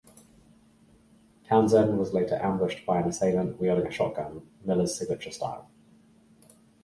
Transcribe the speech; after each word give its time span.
Townsend 1.47 1.99
was 1.99 2.11
later 2.11 2.33
ambushed 2.41 2.87
by 2.87 2.99
an 3.01 3.09
assailant 3.09 3.59
wielding 3.61 3.85
a 3.85 3.91
shotgun, 3.91 4.41
Miller's 4.65 4.97
signature 4.97 5.29
style. 5.29 5.69